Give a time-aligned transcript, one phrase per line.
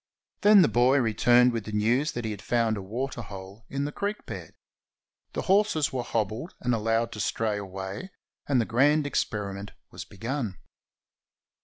[0.41, 3.85] Then the boy returned with the news that he had found a water hole in
[3.85, 4.55] the creek bed.
[5.33, 8.09] The horses were hobbled and allowed to stray away,
[8.47, 10.57] and the grand experiment was begun.